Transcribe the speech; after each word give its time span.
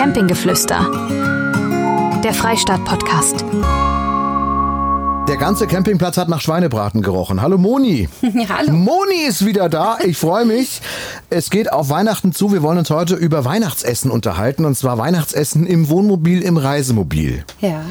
Campinggeflüster. 0.00 0.90
Der 2.24 2.32
Freistaat-Podcast. 2.32 3.44
Der 5.28 5.36
ganze 5.36 5.66
Campingplatz 5.66 6.16
hat 6.16 6.30
nach 6.30 6.40
Schweinebraten 6.40 7.02
gerochen. 7.02 7.42
Hallo 7.42 7.58
Moni. 7.58 8.08
Hallo. 8.48 8.72
Moni 8.72 9.26
ist 9.28 9.44
wieder 9.44 9.68
da. 9.68 9.98
Ich 10.02 10.16
freue 10.16 10.46
mich. 10.46 10.80
Es 11.28 11.50
geht 11.50 11.70
auf 11.70 11.90
Weihnachten 11.90 12.32
zu. 12.32 12.50
Wir 12.50 12.62
wollen 12.62 12.78
uns 12.78 12.88
heute 12.88 13.14
über 13.14 13.44
Weihnachtsessen 13.44 14.10
unterhalten. 14.10 14.64
Und 14.64 14.74
zwar 14.74 14.96
Weihnachtsessen 14.96 15.66
im 15.66 15.90
Wohnmobil, 15.90 16.40
im 16.40 16.56
Reisemobil. 16.56 17.44
Ja. 17.60 17.82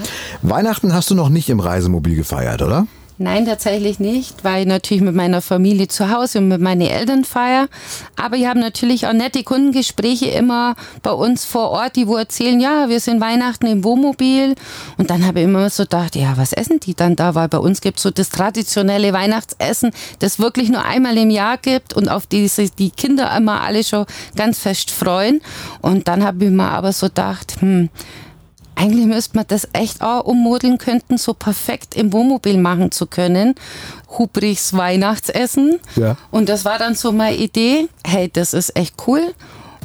Weihnachten 0.41 0.95
hast 0.95 1.11
du 1.11 1.15
noch 1.15 1.29
nicht 1.29 1.47
im 1.47 1.59
Reisemobil 1.59 2.15
gefeiert, 2.15 2.63
oder? 2.63 2.87
Nein, 3.21 3.45
tatsächlich 3.45 3.99
nicht, 3.99 4.45
weil 4.45 4.61
ich 4.61 4.65
natürlich 4.65 5.03
mit 5.03 5.13
meiner 5.13 5.41
Familie 5.41 5.89
zu 5.89 6.09
Hause 6.09 6.37
und 6.37 6.47
mit 6.47 6.61
meinen 6.61 6.79
Eltern 6.79 7.25
feier. 7.25 7.67
Aber 8.15 8.37
ich 8.37 8.47
habe 8.47 8.61
natürlich 8.61 9.07
auch 9.07 9.11
nette 9.11 9.43
Kundengespräche 9.43 10.27
immer 10.27 10.77
bei 11.03 11.11
uns 11.11 11.43
vor 11.43 11.69
Ort, 11.71 11.97
die 11.97 12.07
wo 12.07 12.15
erzählen, 12.15 12.61
ja, 12.61 12.87
wir 12.87 13.01
sind 13.01 13.19
Weihnachten 13.19 13.67
im 13.67 13.83
Wohnmobil. 13.83 14.55
Und 14.97 15.09
dann 15.09 15.25
habe 15.25 15.39
ich 15.41 15.45
immer 15.47 15.69
so 15.69 15.83
gedacht, 15.83 16.15
ja, 16.15 16.37
was 16.37 16.53
essen 16.53 16.79
die 16.79 16.93
dann 16.93 17.17
da? 17.17 17.35
Weil 17.35 17.49
bei 17.49 17.57
uns 17.57 17.81
gibt 17.81 17.97
es 17.97 18.03
so 18.03 18.09
das 18.09 18.29
traditionelle 18.29 19.11
Weihnachtsessen, 19.11 19.91
das 20.19 20.39
wirklich 20.39 20.69
nur 20.69 20.85
einmal 20.85 21.17
im 21.17 21.29
Jahr 21.29 21.57
gibt 21.57 21.91
und 21.91 22.07
auf 22.07 22.25
diese 22.25 22.69
die 22.69 22.89
Kinder 22.89 23.35
immer 23.35 23.63
alle 23.63 23.83
schon 23.83 24.05
ganz 24.37 24.59
fest 24.59 24.91
freuen. 24.91 25.41
Und 25.81 26.07
dann 26.07 26.23
habe 26.23 26.45
ich 26.45 26.51
mir 26.51 26.71
aber 26.71 26.93
so 26.93 27.07
gedacht, 27.07 27.57
hm, 27.59 27.89
eigentlich 28.79 29.07
müsste 29.07 29.35
man 29.35 29.45
das 29.47 29.67
echt 29.73 30.01
auch 30.01 30.23
ummodeln 30.23 30.77
könnten, 30.77 31.17
so 31.17 31.33
perfekt 31.33 31.97
im 31.97 32.13
Wohnmobil 32.13 32.57
machen 32.57 32.91
zu 32.91 33.07
können. 33.07 33.55
Hubrichs 34.17 34.73
Weihnachtsessen. 34.73 35.79
Ja. 35.97 36.15
Und 36.31 36.47
das 36.47 36.63
war 36.63 36.79
dann 36.79 36.95
so 36.95 37.11
meine 37.11 37.35
Idee. 37.35 37.89
Hey, 38.07 38.29
das 38.31 38.53
ist 38.53 38.77
echt 38.77 38.95
cool. 39.05 39.21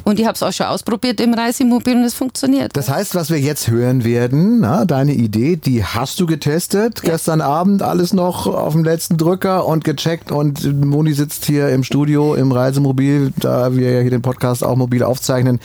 Und 0.05 0.19
ich 0.19 0.27
habe 0.27 0.35
es 0.35 0.43
auch 0.43 0.53
schon 0.53 0.67
ausprobiert 0.67 1.19
im 1.19 1.33
Reisemobil 1.33 1.95
und 1.95 2.03
es 2.03 2.13
funktioniert. 2.13 2.77
Das 2.77 2.89
heißt, 2.89 3.15
was 3.15 3.31
wir 3.31 3.39
jetzt 3.39 3.69
hören 3.69 4.03
werden, 4.05 4.59
na, 4.59 4.85
deine 4.85 5.13
Idee, 5.13 5.55
die 5.55 5.83
hast 5.83 6.19
du 6.19 6.27
getestet 6.27 7.01
gestern 7.01 7.41
Abend, 7.41 7.81
alles 7.81 8.13
noch 8.13 8.45
auf 8.45 8.73
dem 8.73 8.83
letzten 8.83 9.17
Drücker 9.17 9.65
und 9.65 9.83
gecheckt 9.83 10.31
und 10.31 10.85
Moni 10.85 11.13
sitzt 11.13 11.45
hier 11.45 11.69
im 11.69 11.83
Studio 11.83 12.35
im 12.35 12.51
Reisemobil, 12.51 13.33
da 13.37 13.75
wir 13.75 13.91
ja 13.91 14.01
hier 14.01 14.11
den 14.11 14.21
Podcast 14.21 14.63
auch 14.63 14.75
mobil 14.75 15.01
aufzeichnen. 15.01 15.59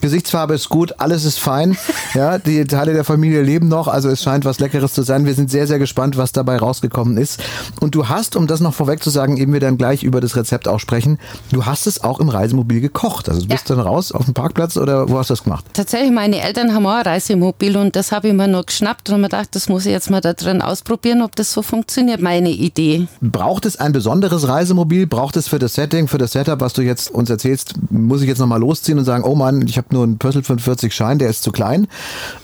Gesichtsfarbe 0.00 0.54
ist 0.54 0.68
gut, 0.68 0.94
alles 0.98 1.24
ist 1.24 1.38
fein. 1.38 1.76
Ja, 2.14 2.38
die 2.38 2.64
Teile 2.64 2.94
der 2.94 3.04
Familie 3.04 3.42
leben 3.42 3.68
noch, 3.68 3.86
also 3.86 4.08
es 4.08 4.22
scheint 4.22 4.46
was 4.46 4.58
Leckeres 4.60 4.94
zu 4.94 5.02
sein. 5.02 5.26
Wir 5.26 5.34
sind 5.34 5.50
sehr, 5.50 5.66
sehr 5.66 5.78
gespannt, 5.78 6.16
was 6.16 6.32
dabei 6.32 6.56
rausgekommen 6.56 7.18
ist. 7.18 7.40
Und 7.80 7.94
du 7.94 8.08
hast, 8.08 8.34
um 8.34 8.46
das 8.46 8.60
noch 8.60 8.72
vorweg 8.72 9.02
zu 9.02 9.10
sagen, 9.10 9.36
eben 9.36 9.52
wir 9.52 9.60
dann 9.60 9.76
gleich 9.76 10.02
über 10.02 10.20
das 10.20 10.34
Rezept 10.34 10.68
auch 10.68 10.80
sprechen, 10.80 11.18
du 11.52 11.66
hast 11.66 11.86
es 11.86 12.02
auch 12.02 12.18
im 12.18 12.30
Reisemobil 12.30 12.80
gekocht. 12.80 13.28
Also 13.28 13.42
du 13.42 13.48
bist 13.48 13.68
dann 13.68 13.78
raus 13.78 14.10
auf 14.10 14.24
dem 14.24 14.32
Parkplatz 14.32 14.78
oder 14.78 15.08
wo 15.10 15.18
hast 15.18 15.28
du 15.28 15.32
das 15.34 15.44
gemacht? 15.44 15.66
Tatsächlich, 15.74 16.10
meine 16.10 16.40
Eltern 16.40 16.74
haben 16.74 16.86
auch 16.86 16.92
ein 16.92 17.02
Reisemobil 17.02 17.76
und 17.76 17.94
das 17.94 18.10
habe 18.10 18.28
ich 18.28 18.34
mir 18.34 18.48
noch 18.48 18.64
geschnappt 18.64 19.10
und 19.10 19.20
mir 19.20 19.28
gedacht, 19.28 19.48
das 19.52 19.68
muss 19.68 19.84
ich 19.84 19.92
jetzt 19.92 20.10
mal 20.10 20.22
da 20.22 20.32
drin 20.32 20.62
ausprobieren, 20.62 21.20
ob 21.20 21.36
das 21.36 21.52
so 21.52 21.60
funktioniert, 21.62 22.22
meine 22.22 22.50
Idee. 22.50 23.06
Braucht 23.20 23.66
es 23.66 23.78
ein 23.78 23.92
besonderes 23.92 24.48
Reisemobil? 24.48 25.06
Braucht 25.06 25.36
es 25.36 25.46
für 25.46 25.58
das 25.58 25.74
Setting, 25.74 26.08
für 26.08 26.18
das 26.18 26.32
Setup, 26.32 26.60
was 26.60 26.72
du 26.72 26.82
jetzt 26.82 27.10
uns 27.10 27.28
erzählst, 27.28 27.74
muss 27.90 28.22
ich 28.22 28.28
jetzt 28.28 28.38
nochmal 28.38 28.60
losziehen 28.60 28.98
und 28.98 29.04
sagen, 29.04 29.24
oh 29.24 29.34
Mann, 29.34 29.66
ich 29.66 29.76
habe 29.76 29.87
nur 29.92 30.04
einen 30.04 30.18
Pössl 30.18 30.42
45 30.42 30.94
Schein, 30.94 31.18
der 31.18 31.30
ist 31.30 31.42
zu 31.42 31.52
klein. 31.52 31.88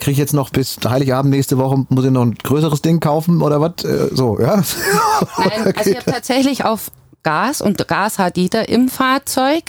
Kriege 0.00 0.12
ich 0.12 0.18
jetzt 0.18 0.34
noch 0.34 0.50
bis 0.50 0.78
Heiligabend 0.84 1.30
nächste 1.30 1.58
Woche, 1.58 1.84
muss 1.88 2.04
ich 2.04 2.10
noch 2.10 2.22
ein 2.22 2.34
größeres 2.34 2.82
Ding 2.82 3.00
kaufen 3.00 3.42
oder 3.42 3.60
was? 3.60 3.84
Äh, 3.84 4.08
So, 4.12 4.38
ja. 4.40 4.56
Nein, 5.38 5.74
also 5.76 5.90
ich 5.90 5.96
habe 5.96 6.10
tatsächlich 6.10 6.64
auf 6.64 6.90
Gas 7.22 7.60
und 7.60 7.88
Gas 7.88 8.18
hat 8.18 8.36
jeder 8.36 8.68
im 8.68 8.88
Fahrzeug. 8.88 9.62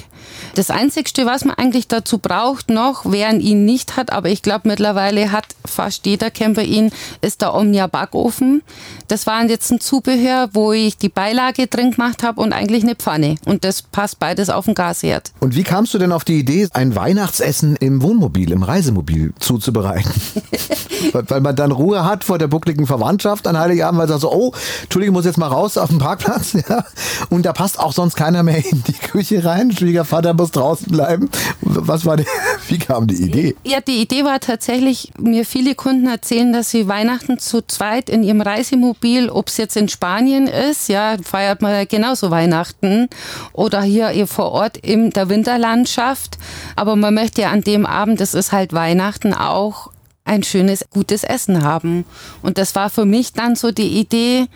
Das 0.56 0.70
Einzigste, 0.70 1.26
was 1.26 1.44
man 1.44 1.58
eigentlich 1.58 1.90
dazu 1.90 2.18
braucht 2.18 2.70
noch, 2.70 3.02
wer 3.04 3.34
ihn 3.34 3.66
nicht 3.66 3.98
hat, 3.98 4.14
aber 4.14 4.30
ich 4.30 4.42
glaube 4.42 4.70
mittlerweile 4.70 5.34
hat 5.34 5.48
fast 5.66 6.06
jeder 6.06 6.32
Camper 6.32 6.64
ihn, 6.64 6.92
ist 7.20 7.42
der 7.42 7.54
Omnia 7.54 7.88
Backofen. 7.88 8.64
Das 9.10 9.28
war 9.28 9.44
jetzt 9.44 9.70
ein 9.72 9.82
Zubehör, 9.82 10.48
wo 10.54 10.72
ich 10.72 10.98
die 10.98 11.10
Beilage 11.10 11.68
drin 11.68 11.92
gemacht 11.92 12.24
habe 12.24 12.40
und 12.40 12.54
eigentlich 12.54 12.84
eine 12.84 12.96
Pfanne. 12.96 13.36
Und 13.46 13.66
das 13.66 13.82
passt 13.82 14.18
beides 14.20 14.50
auf 14.50 14.64
den 14.64 14.76
Gasherd. 14.76 15.34
Und 15.42 15.56
wie 15.56 15.64
kamst 15.64 15.94
du 15.94 15.98
denn 15.98 16.14
auf 16.14 16.24
die 16.24 16.40
Idee, 16.40 16.70
ein 16.74 16.96
Weihnachtsessen 16.96 17.76
im 17.76 18.02
Wohnmobil, 18.02 18.54
im 18.54 18.64
Reisemobil 18.64 19.34
zuzubereiten? 19.40 20.10
weil 21.12 21.42
man 21.42 21.56
dann 21.56 21.72
Ruhe 21.72 22.06
hat 22.06 22.24
vor 22.24 22.38
der 22.38 22.48
buckligen 22.48 22.88
Verwandtschaft 22.88 23.48
an 23.48 23.58
Heiligabend, 23.58 24.00
weil 24.00 24.08
man 24.08 24.20
sagt 24.20 24.22
so, 24.22 24.32
oh, 24.32 24.54
Entschuldigung, 24.84 25.14
ich 25.14 25.18
muss 25.18 25.26
jetzt 25.26 25.38
mal 25.38 25.48
raus 25.48 25.78
auf 25.78 25.90
den 25.90 26.00
Parkplatz. 26.00 26.54
Ja? 26.68 26.86
Und 27.30 27.46
da 27.46 27.54
passt 27.54 27.80
auch 27.80 27.92
sonst 27.92 28.16
keiner 28.16 28.42
mehr 28.42 28.66
in 28.66 28.82
die 28.88 28.94
Küche 28.94 29.44
rein. 29.44 29.72
Schwiegervater 29.72 30.34
muss 30.46 30.52
draußen 30.52 30.92
bleiben. 30.92 31.30
Was 31.62 32.06
war 32.06 32.18
die, 32.18 32.26
wie 32.68 32.78
kam 32.78 33.08
die 33.08 33.16
Idee? 33.16 33.56
Ja, 33.64 33.82
die 33.82 34.02
Idee 34.02 34.24
war 34.24 34.40
tatsächlich, 34.40 35.12
mir 35.20 35.46
viele 35.46 35.76
Kunden 35.76 36.08
erzählen, 36.08 36.54
dass 36.54 36.70
sie 36.70 36.88
Weihnachten 36.88 37.40
zu 37.40 37.62
zweit 37.66 38.10
in 38.10 38.24
ihrem 38.24 38.42
Reisemobil, 38.42 39.30
ob 39.30 39.50
es 39.50 39.58
jetzt 39.58 39.76
in 39.76 39.90
Spanien 39.90 40.48
ist, 40.48 40.88
ja, 40.88 41.18
feiert 41.24 41.62
man 41.62 41.72
ja 41.72 41.86
genauso 41.86 42.30
Weihnachten, 42.30 43.10
oder 43.54 43.82
hier 43.82 44.28
vor 44.28 44.52
Ort 44.52 44.78
in 44.78 45.10
der 45.10 45.30
Winterlandschaft. 45.30 46.38
Aber 46.76 46.96
man 46.96 47.14
möchte 47.14 47.42
ja 47.42 47.50
an 47.50 47.62
dem 47.62 47.86
Abend, 47.86 48.20
das 48.20 48.34
ist 48.34 48.52
halt 48.52 48.74
Weihnachten, 48.74 49.34
auch 49.34 49.92
ein 50.26 50.44
schönes, 50.44 50.86
gutes 50.92 51.24
Essen 51.24 51.64
haben. 51.64 52.06
Und 52.42 52.58
das 52.58 52.76
war 52.76 52.90
für 52.90 53.06
mich 53.06 53.34
dann 53.34 53.56
so 53.56 53.72
die 53.72 54.00
Idee, 54.00 54.48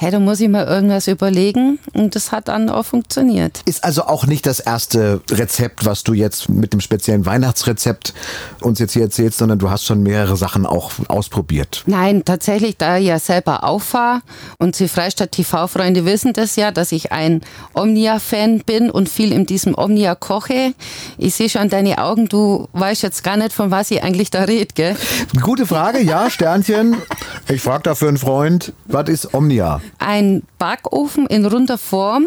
hey, 0.00 0.10
da 0.10 0.18
muss 0.18 0.40
ich 0.40 0.48
mal 0.48 0.66
irgendwas 0.66 1.08
überlegen. 1.08 1.78
Und 1.92 2.16
das 2.16 2.32
hat 2.32 2.48
dann 2.48 2.70
auch 2.70 2.84
funktioniert. 2.84 3.60
Ist 3.66 3.84
also 3.84 4.04
auch 4.04 4.26
nicht 4.26 4.46
das 4.46 4.58
erste 4.58 5.20
Rezept, 5.30 5.84
was 5.84 6.04
du 6.04 6.14
jetzt 6.14 6.48
mit 6.48 6.72
dem 6.72 6.80
speziellen 6.80 7.26
Weihnachtsrezept 7.26 8.14
uns 8.62 8.78
jetzt 8.78 8.94
hier 8.94 9.02
erzählst, 9.02 9.36
sondern 9.36 9.58
du 9.58 9.68
hast 9.68 9.84
schon 9.84 10.02
mehrere 10.02 10.38
Sachen 10.38 10.64
auch 10.64 10.92
ausprobiert. 11.08 11.82
Nein, 11.84 12.24
tatsächlich, 12.24 12.78
da 12.78 12.96
ich 12.96 13.08
ja 13.08 13.18
selber 13.18 13.62
auffahre 13.62 14.22
und 14.58 14.78
die 14.78 14.88
Freistadt 14.88 15.32
TV-Freunde 15.32 16.06
wissen 16.06 16.32
das 16.32 16.56
ja, 16.56 16.70
dass 16.70 16.92
ich 16.92 17.12
ein 17.12 17.42
Omnia-Fan 17.74 18.60
bin 18.60 18.90
und 18.90 19.10
viel 19.10 19.32
in 19.32 19.44
diesem 19.44 19.76
Omnia 19.76 20.14
koche. 20.14 20.72
Ich 21.18 21.34
sehe 21.34 21.50
schon 21.50 21.68
deine 21.68 21.98
Augen, 21.98 22.26
du 22.26 22.68
weißt 22.72 23.02
jetzt 23.02 23.22
gar 23.22 23.36
nicht, 23.36 23.52
von 23.52 23.70
was 23.70 23.90
ich 23.90 24.02
eigentlich 24.02 24.30
da 24.30 24.44
rede, 24.44 24.72
gell? 24.74 24.96
Gute 25.42 25.66
Frage, 25.66 26.00
ja, 26.00 26.30
Sternchen. 26.30 26.96
Ich 27.48 27.62
frage 27.62 27.82
dafür 27.82 28.08
einen 28.08 28.16
Freund, 28.16 28.72
was 28.86 29.08
ist 29.08 29.34
Omnia? 29.34 29.80
Ein 29.98 30.42
Backofen 30.58 31.26
in 31.26 31.46
runder 31.46 31.78
Form, 31.78 32.26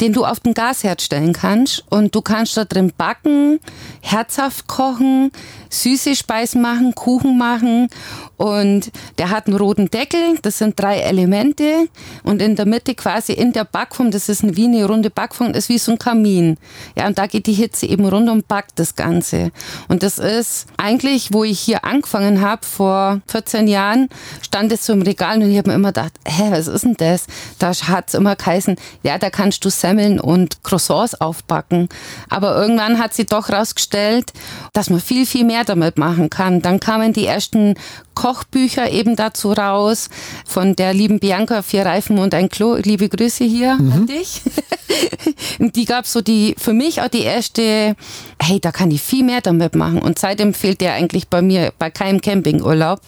den 0.00 0.12
du 0.12 0.24
auf 0.24 0.40
den 0.40 0.54
Gasherd 0.54 1.02
stellen 1.02 1.32
kannst 1.32 1.84
und 1.90 2.14
du 2.14 2.22
kannst 2.22 2.56
da 2.56 2.64
drin 2.64 2.92
backen, 2.96 3.60
herzhaft 4.00 4.66
kochen, 4.66 5.30
süße 5.70 6.16
Speisen 6.16 6.62
machen, 6.62 6.94
Kuchen 6.94 7.36
machen 7.38 7.88
und 8.36 8.90
der 9.18 9.30
hat 9.30 9.46
einen 9.46 9.56
roten 9.56 9.90
Deckel, 9.90 10.38
das 10.42 10.58
sind 10.58 10.78
drei 10.78 10.98
Elemente 10.98 11.88
und 12.22 12.42
in 12.42 12.56
der 12.56 12.66
Mitte 12.66 12.94
quasi 12.94 13.32
in 13.32 13.52
der 13.52 13.64
Backform, 13.64 14.10
das 14.10 14.28
ist 14.28 14.56
wie 14.56 14.66
eine 14.66 14.84
runde 14.86 15.10
Backform, 15.10 15.52
ist 15.52 15.68
wie 15.68 15.78
so 15.78 15.92
ein 15.92 15.98
Kamin. 15.98 16.56
Ja, 16.96 17.06
und 17.06 17.18
da 17.18 17.26
geht 17.26 17.46
die 17.46 17.52
Hitze 17.52 17.86
eben 17.86 18.06
rund 18.06 18.28
und 18.28 18.48
backt 18.48 18.78
das 18.78 18.94
Ganze. 18.94 19.50
Und 19.88 20.02
das 20.02 20.18
ist 20.18 20.66
eigentlich, 20.76 21.32
wo 21.32 21.44
ich 21.44 21.60
hier 21.60 21.84
angefangen 21.84 22.40
habe, 22.40 22.64
vor 22.66 23.20
14 23.28 23.68
Jahren, 23.68 24.08
stand 24.42 24.72
es 24.72 24.86
so 24.86 24.92
im 24.92 25.02
Regal 25.02 25.42
und 25.42 25.50
ich 25.50 25.58
habe 25.58 25.70
mir 25.70 25.76
immer 25.76 25.88
gedacht, 25.88 26.12
hä, 26.26 26.48
was 26.50 26.66
ist 26.66 26.84
denn 26.84 26.94
das? 26.94 27.26
Da 27.58 27.72
hat 27.72 28.08
es 28.08 28.14
immer 28.14 28.36
geheißen, 28.36 28.76
ja, 29.02 29.18
da 29.18 29.30
kannst 29.30 29.63
du 29.64 29.70
Semmeln 29.70 30.20
und 30.20 30.62
Croissants 30.62 31.20
aufbacken. 31.20 31.88
Aber 32.28 32.56
irgendwann 32.56 32.98
hat 32.98 33.14
sie 33.14 33.24
doch 33.24 33.50
rausgestellt, 33.50 34.32
dass 34.72 34.90
man 34.90 35.00
viel, 35.00 35.26
viel 35.26 35.44
mehr 35.44 35.64
damit 35.64 35.98
machen 35.98 36.30
kann. 36.30 36.62
Dann 36.62 36.80
kamen 36.80 37.12
die 37.12 37.26
ersten 37.26 37.74
Kochbücher 38.14 38.90
eben 38.90 39.16
dazu 39.16 39.52
raus 39.52 40.08
von 40.46 40.76
der 40.76 40.94
lieben 40.94 41.18
Bianca, 41.18 41.62
Vier 41.62 41.84
Reifen 41.86 42.18
und 42.18 42.34
ein 42.34 42.48
Klo. 42.48 42.76
Liebe 42.76 43.08
Grüße 43.08 43.44
hier 43.44 43.72
an 43.72 44.06
dich. 44.06 44.42
Und 45.58 45.76
die 45.76 45.84
gab 45.84 46.06
so 46.06 46.20
die, 46.20 46.54
für 46.58 46.72
mich 46.72 47.00
auch 47.00 47.08
die 47.08 47.22
erste, 47.22 47.96
hey, 48.40 48.60
da 48.60 48.72
kann 48.72 48.90
ich 48.90 49.02
viel 49.02 49.24
mehr 49.24 49.40
damit 49.40 49.74
machen. 49.74 50.00
Und 50.00 50.18
seitdem 50.18 50.54
fehlt 50.54 50.80
der 50.80 50.94
eigentlich 50.94 51.28
bei 51.28 51.42
mir 51.42 51.72
bei 51.78 51.90
keinem 51.90 52.20
Campingurlaub. 52.20 53.00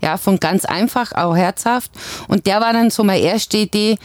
Ja, 0.00 0.16
von 0.16 0.40
ganz 0.40 0.64
einfach, 0.64 1.12
auch 1.12 1.36
herzhaft. 1.36 1.90
Und 2.28 2.46
der 2.46 2.60
war 2.60 2.72
dann 2.72 2.90
so 2.90 3.04
meine 3.04 3.20
erste 3.20 3.58
Idee, 3.58 3.98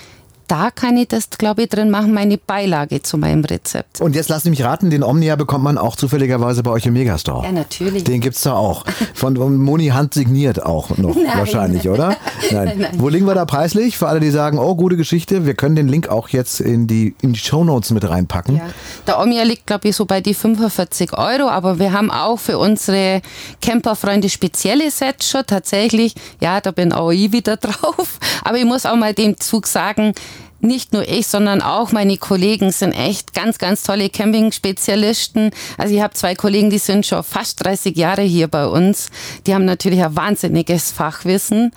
da 0.50 0.72
kann 0.72 0.98
ich 0.98 1.08
das, 1.08 1.30
glaube 1.30 1.64
ich, 1.64 1.70
drin 1.70 1.92
machen, 1.92 2.12
meine 2.12 2.38
Beilage 2.38 3.04
zu 3.04 3.18
meinem 3.18 3.46
Rezept. 3.46 4.02
Und 4.02 4.16
jetzt 4.16 4.30
lass 4.30 4.46
mich 4.46 4.64
raten, 4.64 4.90
den 4.90 5.04
Omnia 5.04 5.36
bekommt 5.36 5.64
man 5.64 5.78
auch 5.78 5.96
zufälligerweise 5.96 6.64
bei 6.64 6.72
euch 6.72 6.88
im 6.88 6.94
Megastore. 6.94 7.46
Ja, 7.46 7.52
natürlich. 7.52 8.04
Den 8.04 8.20
gibt's 8.20 8.42
da 8.42 8.54
auch. 8.54 8.84
Von 9.14 9.36
Moni 9.36 9.88
Hand 9.88 10.16
signiert 10.16 10.66
auch 10.66 10.98
noch 10.98 11.16
Nein. 11.16 11.26
wahrscheinlich, 11.36 11.88
oder? 11.88 12.18
Nein. 12.52 12.80
Nein. 12.80 12.92
Wo 12.98 13.10
liegen 13.10 13.28
wir 13.28 13.36
da 13.36 13.46
preislich? 13.46 13.98
Für 13.98 14.08
alle, 14.08 14.20
die 14.20 14.32
sagen, 14.32 14.58
oh, 14.58 14.76
gute 14.76 14.98
Geschichte. 14.98 15.46
Wir 15.46 15.54
können 15.54 15.76
den 15.76 15.88
Link 15.88 16.10
auch 16.10 16.30
jetzt 16.30 16.62
in 16.62 16.88
die, 16.88 17.16
in 17.22 17.34
die 17.34 17.40
Shownotes 17.40 17.92
mit 17.92 18.10
reinpacken. 18.10 18.56
Ja. 18.58 18.70
Der 19.06 19.20
Omnia 19.20 19.44
liegt, 19.44 19.68
glaube 19.68 19.88
ich, 19.88 19.96
so 19.96 20.06
bei 20.06 20.20
die 20.20 20.34
45 20.34 21.14
Euro, 21.14 21.48
aber 21.48 21.78
wir 21.78 21.94
haben 21.94 22.10
auch 22.10 22.40
für 22.40 22.58
unsere 22.58 23.22
Camperfreunde 23.62 24.30
spezielle 24.30 24.90
Sets 24.90 25.30
schon 25.30 25.44
tatsächlich. 25.46 26.16
Ja, 26.42 26.60
da 26.60 26.72
bin 26.72 26.92
auch 26.92 27.12
ich 27.12 27.32
wieder 27.32 27.58
drauf. 27.58 28.20
Aber 28.44 28.58
ich 28.58 28.66
muss 28.66 28.88
auch 28.88 28.96
mal 28.96 29.14
dem 29.14 29.40
Zug 29.40 29.68
sagen, 29.68 30.14
nicht 30.62 30.94
nur 30.94 31.08
ich, 31.08 31.28
sondern 31.28 31.62
auch 31.62 31.92
meine 31.92 32.18
Kollegen 32.18 32.72
sind 32.72 32.92
echt 32.92 33.34
ganz, 33.34 33.58
ganz 33.58 33.84
tolle 33.84 34.10
Camping-Spezialisten. 34.10 35.52
Also 35.78 35.94
ich 35.94 36.02
habe 36.02 36.14
zwei 36.14 36.36
Kollegen, 36.36 36.70
die 36.70 36.78
sind 36.78 37.06
schon 37.06 37.24
fast 37.24 37.64
30 37.64 37.96
Jahre 37.96 38.22
hier 38.22 38.48
bei 38.48 38.66
uns. 38.66 39.10
Die 39.48 39.54
haben 39.54 39.66
natürlich 39.66 40.04
ein 40.04 40.16
wahnsinniges 40.16 40.92
Fachwissen. 40.92 41.72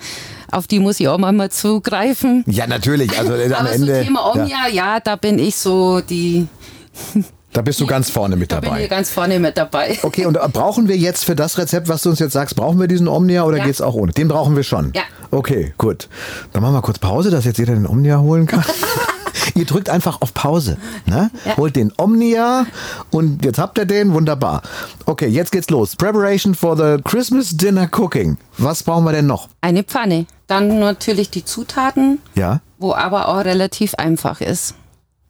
Auf 0.51 0.67
die 0.67 0.79
muss 0.79 0.99
ich 0.99 1.07
auch 1.07 1.17
mal 1.17 1.49
zugreifen. 1.49 2.43
Ja, 2.47 2.67
natürlich. 2.67 3.17
Also 3.17 3.33
äh, 3.33 3.45
am 3.53 3.65
Aber 3.65 3.71
Ende. 3.71 3.95
so 3.95 4.03
Thema 4.03 4.31
Omnia, 4.31 4.67
ja. 4.67 4.93
ja, 4.93 4.99
da 4.99 5.15
bin 5.15 5.39
ich 5.39 5.55
so 5.55 6.01
die. 6.01 6.47
Da 7.53 7.61
bist 7.61 7.79
du 7.79 7.85
ganz 7.85 8.09
vorne 8.09 8.35
mit 8.35 8.51
Da 8.51 8.59
dabei. 8.59 8.75
bin 8.75 8.83
ich 8.85 8.89
ganz 8.89 9.09
vorne 9.11 9.39
mit 9.39 9.57
dabei. 9.57 9.97
Okay, 10.01 10.25
und 10.25 10.37
brauchen 10.53 10.87
wir 10.87 10.97
jetzt 10.97 11.23
für 11.23 11.35
das 11.35 11.57
Rezept, 11.57 11.87
was 11.87 12.01
du 12.01 12.09
uns 12.09 12.19
jetzt 12.19 12.33
sagst, 12.33 12.55
brauchen 12.55 12.79
wir 12.79 12.87
diesen 12.87 13.07
Omnia 13.07 13.43
oder 13.43 13.57
Ja. 13.57 13.65
geht's 13.65 13.79
auch 13.81 13.93
ohne? 13.93 14.11
Den 14.11 14.27
brauchen 14.27 14.55
wir 14.55 14.63
schon. 14.63 14.91
Ja. 14.95 15.03
Okay, 15.31 15.73
gut. 15.77 16.09
Dann 16.51 16.61
machen 16.63 16.73
wir 16.73 16.81
kurz 16.81 16.99
Pause, 16.99 17.29
dass 17.29 17.45
jetzt 17.45 17.59
jeder 17.59 17.73
den 17.75 17.85
Omnia 17.87 18.19
holen 18.19 18.45
kann. 18.47 18.63
Ihr 19.55 19.65
drückt 19.65 19.89
einfach 19.89 20.21
auf 20.21 20.33
Pause. 20.33 20.77
Ne? 21.05 21.29
Ja. 21.45 21.57
Holt 21.57 21.75
den 21.75 21.91
Omnia 21.97 22.65
und 23.11 23.43
jetzt 23.45 23.59
habt 23.59 23.77
ihr 23.77 23.85
den. 23.85 24.13
Wunderbar. 24.13 24.61
Okay, 25.05 25.27
jetzt 25.27 25.51
geht's 25.51 25.69
los. 25.69 25.95
Preparation 25.95 26.55
for 26.55 26.75
the 26.75 27.01
Christmas 27.03 27.55
Dinner 27.55 27.87
Cooking. 27.91 28.37
Was 28.57 28.81
brauchen 28.83 29.03
wir 29.05 29.11
denn 29.11 29.27
noch? 29.27 29.49
Eine 29.61 29.83
Pfanne. 29.83 30.25
Dann 30.47 30.79
natürlich 30.79 31.29
die 31.29 31.45
Zutaten, 31.45 32.19
Ja. 32.35 32.61
wo 32.79 32.93
aber 32.93 33.27
auch 33.27 33.43
relativ 33.45 33.93
einfach 33.95 34.41
ist. 34.41 34.75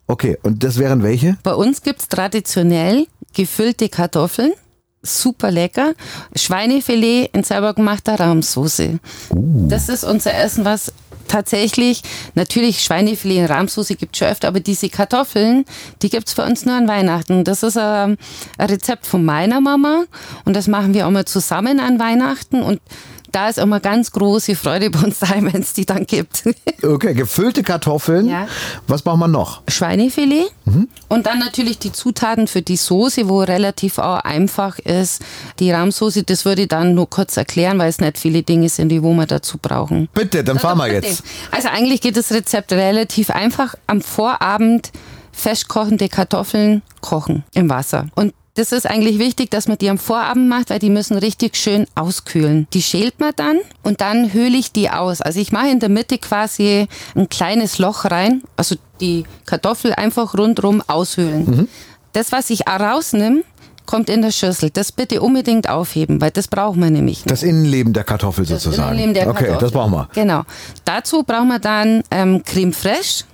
Okay, 0.08 0.38
und 0.44 0.64
das 0.64 0.78
wären 0.78 1.04
welche? 1.04 1.38
Bei 1.44 1.54
uns 1.54 1.82
gibt's 1.82 2.08
traditionell 2.08 3.08
gefüllte 3.34 3.90
Kartoffeln. 3.90 4.54
Super 5.02 5.52
lecker. 5.52 5.94
Schweinefilet 6.36 7.30
in 7.34 7.44
selber 7.44 7.74
gemachter 7.74 8.20
Rahmsoße. 8.20 9.00
Das 9.32 9.90
ist 9.90 10.04
unser 10.04 10.34
Essen, 10.34 10.64
was 10.64 10.94
tatsächlich, 11.28 12.04
natürlich 12.36 12.84
Schweinefilet 12.84 13.40
in 13.40 13.46
Rahmsoße 13.46 13.96
gibt's 13.96 14.20
schon 14.20 14.28
öfter, 14.28 14.48
aber 14.48 14.60
diese 14.60 14.90
Kartoffeln, 14.90 15.66
die 16.02 16.10
gibt's 16.10 16.36
bei 16.36 16.46
uns 16.46 16.66
nur 16.66 16.76
an 16.76 16.88
Weihnachten. 16.88 17.44
Das 17.44 17.64
ist 17.64 17.78
ähm, 17.80 18.18
ein 18.58 18.70
Rezept 18.70 19.06
von 19.06 19.26
meiner 19.26 19.60
Mama 19.60 20.06
und 20.46 20.56
das 20.56 20.68
machen 20.68 20.94
wir 20.94 21.08
auch 21.08 21.12
mal 21.12 21.26
zusammen 21.26 21.80
an 21.80 22.00
Weihnachten 22.00 22.62
und 22.62 22.80
da 23.33 23.50
ist 23.50 23.57
immer 23.57 23.80
ganz 23.80 24.12
große 24.12 24.56
Freude 24.56 24.89
bei 24.89 25.00
uns 25.00 25.19
daheim, 25.19 25.51
wenn 25.51 25.62
es 25.62 25.74
die 25.74 25.85
dann 25.85 26.06
gibt. 26.06 26.44
Okay, 26.83 27.13
gefüllte 27.13 27.63
Kartoffeln. 27.63 28.27
Ja. 28.27 28.45
Was 28.88 29.03
brauchen 29.03 29.21
wir 29.21 29.30
noch? 29.30 29.62
Schweinefilet 29.69 30.51
und 31.07 31.25
dann 31.25 31.39
natürlich 31.39 31.80
die 31.80 31.94
Zutaten 31.94 32.47
für 32.47 32.62
die 32.62 32.75
Soße, 32.75 33.30
wo 33.30 33.39
relativ 33.39 34.00
auch 34.00 34.19
einfach 34.19 34.80
ist. 34.80 35.21
Die 35.59 35.71
Rahmsoße, 35.71 36.24
das 36.24 36.44
würde 36.44 36.63
ich 36.63 36.68
dann 36.68 36.94
nur 36.94 37.09
kurz 37.09 37.38
erklären, 37.38 37.80
weil 37.80 37.89
es 37.89 38.01
nicht 38.01 38.18
viele 38.18 38.44
Dinge 38.44 38.68
sind, 38.68 38.89
die 38.89 39.01
wo 39.01 39.13
wir 39.13 39.25
dazu 39.25 39.57
brauchen. 39.57 40.09
Bitte, 40.13 40.44
dann 40.44 40.59
fahren 40.59 40.77
wir 40.77 40.91
jetzt. 40.91 41.24
Also 41.51 41.69
eigentlich 41.69 42.01
geht 42.01 42.18
das 42.18 42.33
Rezept 42.33 42.74
relativ 42.74 43.30
einfach. 43.30 43.75
Am 43.88 44.01
Vorabend 44.01 44.91
festkochende 45.31 46.09
Kartoffeln 46.09 46.81
kochen 47.01 47.44
im 47.53 47.69
Wasser. 47.69 48.07
Und 48.15 48.33
das 48.56 48.72
ist 48.72 48.88
eigentlich 48.88 49.18
wichtig, 49.18 49.50
dass 49.50 49.68
man 49.68 49.78
die 49.80 49.90
am 49.90 49.98
Vorabend 49.98 50.48
macht, 50.48 50.70
weil 50.70 50.80
die 50.80 50.92
müssen 50.92 51.18
richtig 51.18 51.58
schön 51.58 51.88
auskühlen. 51.96 52.68
Die 52.74 52.84
schält 52.84 53.20
man 53.20 53.32
dann 53.36 53.58
und 53.82 54.00
dann 54.02 54.32
höhle 54.32 54.58
ich 54.58 54.72
die 54.72 54.90
aus. 54.92 55.22
Also 55.22 55.40
ich 55.40 55.52
mache 55.52 55.70
in 55.70 55.80
der 55.80 55.90
Mitte 55.90 56.20
quasi 56.20 56.88
ein 57.16 57.30
kleines 57.30 57.80
Loch 57.80 58.06
rein, 58.06 58.44
also 58.56 58.76
die 59.02 59.26
Kartoffel 59.46 59.94
einfach 59.94 60.38
rundrum 60.38 60.84
aushöhlen. 60.86 61.68
Das, 62.14 62.32
was 62.32 62.52
ich 62.52 62.68
rausnehme, 62.68 63.44
kommt 63.88 64.10
in 64.10 64.22
der 64.22 64.32
Schüssel. 64.32 64.70
Das 64.70 64.92
bitte 64.92 65.22
unbedingt 65.22 65.68
aufheben, 65.68 66.22
weil 66.22 66.30
das 66.30 66.48
brauchen 66.48 66.82
wir 66.82 66.92
nämlich 66.92 67.26
nicht. 67.26 67.32
Das 67.32 67.42
Innenleben 67.42 67.92
der 67.92 68.04
Kartoffel 68.04 68.46
sozusagen. 68.46 68.90
Innenleben 68.94 69.14
der 69.16 69.28
okay, 69.30 69.46
Kartoffel. 69.46 69.62
das 69.62 69.72
brauchen 69.72 69.92
wir. 69.94 70.10
Genau. 70.14 70.44
Dazu 70.86 71.24
brauchen 71.24 71.48
wir 71.48 71.60
dann 71.60 72.04
ähm, 72.12 72.44
Creme 72.44 72.72
fraiche. 72.72 73.26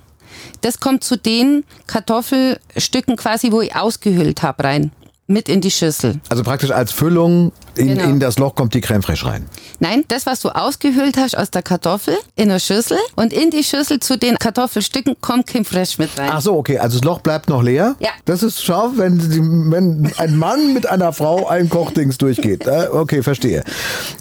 Das 0.62 0.80
kommt 0.80 1.04
zu 1.04 1.16
den 1.16 1.64
Kartoffelstücken 1.86 3.16
quasi, 3.16 3.52
wo 3.52 3.60
ich 3.60 3.76
ausgehöhlt 3.76 4.42
habe, 4.42 4.64
rein. 4.64 4.92
Mit 5.30 5.48
in 5.48 5.60
die 5.60 5.70
Schüssel. 5.70 6.20
Also 6.28 6.42
praktisch 6.42 6.72
als 6.72 6.90
Füllung 6.90 7.52
in, 7.76 7.86
Genau. 7.86 8.02
in 8.04 8.18
das 8.18 8.38
Loch 8.40 8.56
kommt 8.56 8.74
die 8.74 8.80
Creme 8.80 9.00
fraiche 9.02 9.26
rein. 9.26 9.46
Nein, 9.78 10.04
das, 10.08 10.26
was 10.26 10.40
du 10.40 10.48
ausgehöhlt 10.48 11.16
hast 11.16 11.38
aus 11.38 11.52
der 11.52 11.62
Kartoffel, 11.62 12.14
in 12.34 12.48
der 12.48 12.58
Schüssel. 12.58 12.98
Und 13.14 13.32
in 13.32 13.50
die 13.50 13.62
Schüssel 13.62 14.00
zu 14.00 14.18
den 14.18 14.38
Kartoffelstücken 14.38 15.16
kommt 15.20 15.46
Creme 15.46 15.64
fraiche 15.64 16.02
mit 16.02 16.18
rein. 16.18 16.30
Ach 16.32 16.40
so, 16.40 16.56
okay, 16.56 16.78
also 16.78 16.98
das 16.98 17.04
Loch 17.04 17.20
bleibt 17.20 17.48
noch 17.48 17.62
leer. 17.62 17.94
Ja. 18.00 18.08
Das 18.24 18.42
ist 18.42 18.60
scharf, 18.64 18.92
wenn, 18.96 19.20
sie- 19.20 19.40
wenn 19.40 20.12
ein 20.18 20.36
Mann 20.36 20.74
mit 20.74 20.86
einer 20.88 21.12
Frau 21.12 21.46
ein 21.46 21.68
Kochdings 21.70 22.18
durchgeht. 22.18 22.66
Äh, 22.66 22.88
Okay, 22.90 23.22
verstehe. 23.22 23.62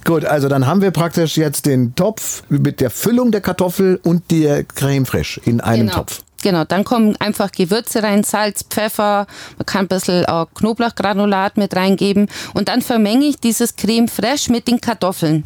Gut, 0.06 0.26
also 0.26 0.48
dann 0.48 0.68
haben 0.68 0.82
wir 0.84 0.92
praktisch 0.92 1.38
jetzt 1.38 1.66
den 1.66 1.96
Topf 1.96 2.44
mit 2.50 2.80
der 2.82 2.92
Füllung 2.92 3.32
der 3.32 3.42
Kartoffel 3.42 4.00
und 4.04 4.30
der 4.30 4.64
Creme 4.64 5.08
fraiche 5.08 5.42
in 5.44 5.60
einem 5.60 5.88
genau. 5.88 6.00
Topf. 6.02 6.22
Genau, 6.42 6.64
dann 6.64 6.84
kommen 6.84 7.16
einfach 7.20 7.52
Gewürze 7.52 8.04
rein, 8.04 8.24
Salz, 8.24 8.64
Pfeffer, 8.70 9.28
man 9.58 9.66
kann 9.66 9.86
ein 9.86 9.88
bisschen 9.88 10.24
äh, 10.24 10.46
Knoblauchgranulat 10.56 11.58
mit 11.58 11.76
reingeben 11.76 12.28
und 12.54 12.70
dann 12.70 12.82
vermenge 12.82 13.26
ich 13.26 13.40
dieses 13.40 13.76
Creme 13.76 14.08
fraiche 14.08 14.52
mit 14.52 14.68
den 14.68 14.80
Kartoffeln. 14.80 15.46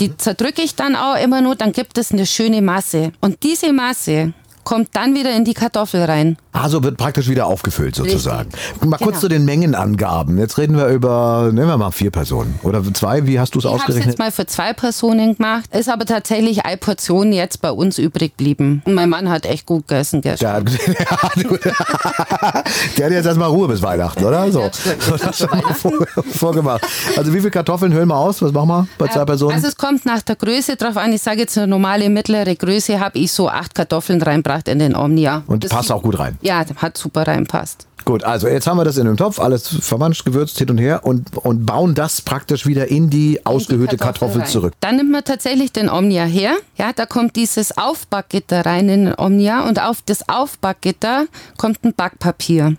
Die 0.00 0.16
zerdrücke 0.16 0.62
ich 0.62 0.74
dann 0.74 0.96
auch 0.96 1.16
immer 1.16 1.40
nur, 1.40 1.54
dann 1.54 1.72
gibt 1.72 1.98
es 1.98 2.12
eine 2.12 2.26
schöne 2.26 2.62
Masse. 2.62 3.12
Und 3.20 3.42
diese 3.42 3.72
Masse 3.72 4.32
kommt 4.66 4.88
dann 4.94 5.14
wieder 5.14 5.34
in 5.34 5.44
die 5.44 5.54
Kartoffel 5.54 6.02
rein. 6.04 6.36
Also 6.52 6.82
wird 6.82 6.96
praktisch 6.96 7.28
wieder 7.28 7.46
aufgefüllt 7.46 7.94
sozusagen. 7.94 8.50
Mal 8.84 8.96
kurz 8.98 9.06
Genau. 9.16 9.20
zu 9.20 9.28
den 9.28 9.44
Mengenangaben. 9.44 10.38
Jetzt 10.38 10.58
reden 10.58 10.76
wir 10.76 10.88
über, 10.88 11.50
nehmen 11.52 11.68
wir 11.68 11.76
mal 11.78 11.92
vier 11.92 12.10
Personen. 12.10 12.58
Oder 12.64 12.82
zwei, 12.92 13.26
wie 13.26 13.38
hast 13.38 13.54
du 13.54 13.60
es 13.60 13.64
Ich 13.64 13.70
habe 13.70 13.76
es 13.76 13.82
ausgerechnet? 13.84 14.06
jetzt 14.14 14.18
mal 14.18 14.32
für 14.32 14.46
zwei 14.46 14.72
Personen 14.72 15.36
gemacht, 15.36 15.74
ist 15.74 15.88
aber 15.88 16.04
tatsächlich 16.04 16.64
eine 16.66 16.76
Portion 16.78 17.32
jetzt 17.32 17.62
bei 17.62 17.70
uns 17.70 17.98
übrig 17.98 18.36
geblieben. 18.36 18.82
Und 18.84 18.94
mein 18.94 19.08
Mann 19.08 19.28
hat 19.30 19.46
echt 19.46 19.66
gut 19.66 19.86
gegessen 19.86 20.20
gestern. 20.20 20.66
Ja, 20.66 21.30
du, 21.42 21.56
der 21.56 23.06
hat 23.06 23.12
jetzt 23.12 23.26
erstmal 23.26 23.48
Ruhe 23.48 23.68
bis 23.68 23.80
Weihnachten, 23.82 24.24
oder? 24.24 24.50
So. 24.50 24.68
Das 25.26 25.38
schon 25.38 25.48
mal 25.50 25.74
vor, 25.74 25.92
vorgemacht. 26.32 26.84
Also 27.16 27.32
wie 27.32 27.38
viele 27.38 27.50
Kartoffeln 27.50 27.92
höhlen 27.92 28.08
wir 28.08 28.16
aus? 28.16 28.42
Was 28.42 28.52
machen 28.52 28.68
wir 28.68 28.88
bei 28.98 29.06
zwei 29.08 29.24
Personen? 29.24 29.54
Also 29.54 29.68
es 29.68 29.76
kommt 29.76 30.04
nach 30.04 30.22
der 30.22 30.36
Größe 30.36 30.76
drauf 30.76 30.96
an. 30.96 31.12
Ich 31.12 31.22
sage 31.22 31.40
jetzt 31.40 31.56
eine 31.56 31.66
normale 31.68 32.08
mittlere 32.10 32.54
Größe, 32.54 32.98
habe 33.00 33.18
ich 33.18 33.30
so 33.32 33.48
acht 33.48 33.74
Kartoffeln 33.74 34.18
reinbracht 34.56 34.68
in 34.68 34.78
den 34.78 34.96
Omnia. 34.96 35.42
Und 35.46 35.64
Das 35.64 35.70
passt 35.70 35.92
auch 35.92 36.02
gut 36.02 36.18
rein. 36.18 36.38
Ja, 36.42 36.64
hat 36.76 36.96
super 36.96 37.26
reinpasst. 37.26 37.86
Gut, 38.04 38.22
also 38.22 38.46
jetzt 38.46 38.68
haben 38.68 38.76
wir 38.76 38.84
das 38.84 38.98
in 38.98 39.06
einem 39.08 39.16
Topf, 39.16 39.40
alles 39.40 39.66
verwanscht, 39.66 40.24
gewürzt 40.24 40.58
hin 40.58 40.70
und 40.70 40.78
her 40.78 41.00
und, 41.04 41.36
und 41.38 41.66
bauen 41.66 41.96
das 41.96 42.22
praktisch 42.22 42.64
wieder 42.64 42.86
in 42.88 43.10
die 43.10 43.44
ausgehöhlte 43.44 43.96
Kartoffel 43.96 44.42
rein. 44.42 44.48
zurück. 44.48 44.74
Dann 44.78 44.96
nimmt 44.96 45.10
man 45.10 45.24
tatsächlich 45.24 45.72
den 45.72 45.88
Omnia 45.90 46.24
her. 46.24 46.52
Ja, 46.76 46.92
da 46.92 47.04
kommt 47.04 47.34
dieses 47.34 47.76
Aufbackgitter 47.76 48.64
rein 48.64 48.88
in 48.88 49.06
den 49.06 49.14
Omnia 49.18 49.66
und 49.68 49.82
auf 49.82 50.02
das 50.06 50.28
Aufbackgitter 50.28 51.26
kommt 51.56 51.84
ein 51.84 51.94
Backpapier. 51.94 52.76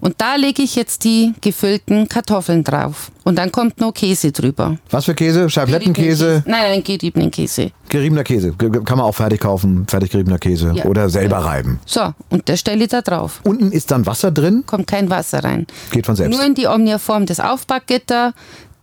Und 0.00 0.14
da 0.18 0.36
lege 0.36 0.62
ich 0.62 0.76
jetzt 0.76 1.04
die 1.04 1.34
gefüllten 1.40 2.08
Kartoffeln 2.08 2.64
drauf. 2.64 3.10
Und 3.24 3.36
dann 3.36 3.52
kommt 3.52 3.80
noch 3.80 3.92
Käse 3.92 4.32
drüber. 4.32 4.78
Was 4.90 5.04
für 5.04 5.14
Käse? 5.14 5.48
Scheiblettenkäse, 5.50 6.42
Nein, 6.46 6.62
nein, 6.70 6.82
geriebenen 6.82 7.30
Käse. 7.30 7.70
geriebener 7.88 8.24
Käse. 8.24 8.52
Kann 8.52 8.98
man 8.98 9.00
auch 9.00 9.14
fertig 9.14 9.40
kaufen, 9.40 9.86
fertig 9.86 10.10
geriebener 10.10 10.38
Käse 10.38 10.72
Ja. 10.74 10.84
oder 10.86 11.10
selber 11.10 11.38
reiben. 11.38 11.80
So, 11.84 12.14
und 12.30 12.48
das 12.48 12.60
stelle 12.60 12.82
ich 12.84 12.88
da 12.90 13.02
drauf. 13.02 13.40
Unten 13.44 13.72
ist 13.72 13.90
dann 13.90 14.06
Wasser 14.06 14.30
drin, 14.30 14.64
Kommt 14.66 14.86
kein 14.86 15.10
Wasser 15.10 15.44
rein. 15.44 15.66
geht 15.90 16.06
von 16.06 16.16
selbst. 16.16 16.36
Nur 16.36 16.46
in 16.46 16.54
die 16.54 16.66
Omnia-Form 16.66 17.26
des 17.26 17.38
Aufbackgitter. 17.38 18.32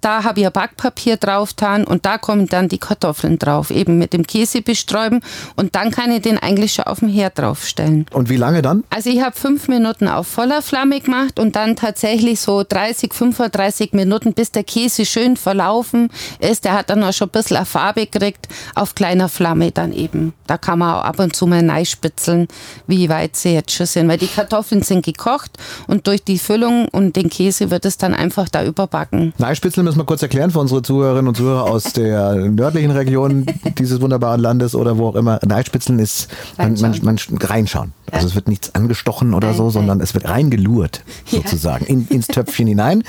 Da 0.01 0.23
habe 0.23 0.41
ich 0.41 0.45
ein 0.45 0.51
Backpapier 0.51 1.17
drauf 1.17 1.49
getan 1.49 1.83
und 1.83 2.05
da 2.05 2.17
kommen 2.17 2.47
dann 2.47 2.67
die 2.69 2.77
Kartoffeln 2.77 3.39
drauf, 3.39 3.71
eben 3.71 3.97
mit 3.97 4.13
dem 4.13 4.25
Käse 4.25 4.61
bestäuben 4.61 5.21
und 5.55 5.75
dann 5.75 5.91
kann 5.91 6.11
ich 6.11 6.21
den 6.21 6.37
eigentlich 6.37 6.73
schon 6.73 6.85
auf 6.85 6.99
dem 6.99 7.09
Herd 7.09 7.39
draufstellen. 7.39 8.05
Und 8.11 8.29
wie 8.29 8.37
lange 8.37 8.61
dann? 8.61 8.83
Also 8.89 9.09
ich 9.09 9.21
habe 9.21 9.35
fünf 9.35 9.67
Minuten 9.67 10.07
auf 10.07 10.27
voller 10.27 10.61
Flamme 10.61 11.01
gemacht 11.01 11.39
und 11.39 11.55
dann 11.55 11.75
tatsächlich 11.75 12.39
so 12.39 12.63
30, 12.67 13.13
35 13.13 13.93
Minuten, 13.93 14.33
bis 14.33 14.51
der 14.51 14.63
Käse 14.63 15.05
schön 15.05 15.37
verlaufen 15.37 16.09
ist. 16.39 16.65
Der 16.65 16.73
hat 16.73 16.89
dann 16.89 17.03
auch 17.03 17.13
schon 17.13 17.29
ein 17.29 17.31
bisschen 17.31 17.57
eine 17.57 17.65
Farbe 17.65 18.05
gekriegt, 18.05 18.47
auf 18.75 18.95
kleiner 18.95 19.29
Flamme 19.29 19.71
dann 19.71 19.93
eben. 19.93 20.33
Da 20.45 20.57
kann 20.57 20.79
man 20.79 20.95
auch 20.95 21.03
ab 21.03 21.19
und 21.19 21.35
zu 21.35 21.47
mal 21.47 21.61
neispitzeln, 21.61 22.47
wie 22.87 23.09
weit 23.09 23.35
sie 23.35 23.53
jetzt 23.53 23.71
schon 23.71 23.85
sind. 23.85 24.07
Weil 24.07 24.17
die 24.17 24.27
Kartoffeln 24.27 24.81
sind 24.81 25.05
gekocht 25.05 25.51
und 25.87 26.07
durch 26.07 26.23
die 26.23 26.39
Füllung 26.39 26.87
und 26.89 27.15
den 27.15 27.29
Käse 27.29 27.71
wird 27.71 27.85
es 27.85 27.97
dann 27.97 28.13
einfach 28.13 28.49
da 28.49 28.63
überbacken. 28.63 29.33
Neispitzeln 29.37 29.85
müssen 29.85 29.96
wir 29.97 30.05
kurz 30.05 30.21
erklären 30.21 30.51
für 30.51 30.59
unsere 30.59 30.81
Zuhörerinnen 30.81 31.27
und 31.27 31.35
Zuhörer 31.35 31.63
aus 31.63 31.93
der 31.93 32.35
nördlichen 32.35 32.91
Region 32.91 33.45
dieses 33.77 34.01
wunderbaren 34.01 34.39
Landes 34.41 34.75
oder 34.75 34.97
wo 34.97 35.07
auch 35.07 35.15
immer. 35.15 35.39
Neispitzeln 35.45 35.99
ist 35.99 36.27
man, 36.57 36.73
man, 36.79 36.99
man 37.01 37.17
reinschauen. 37.39 37.93
Also 38.11 38.27
es 38.27 38.35
wird 38.35 38.47
nichts 38.47 38.73
angestochen 38.75 39.33
oder 39.33 39.47
Nein, 39.49 39.57
so, 39.57 39.63
nein. 39.63 39.71
sondern 39.73 40.01
es 40.01 40.13
wird 40.13 40.27
reingelurt 40.29 41.03
Ja. 41.29 41.39
sozusagen 41.41 41.85
in, 41.85 42.07
ins 42.09 42.27
Töpfchen 42.27 42.67
hinein. 42.67 43.03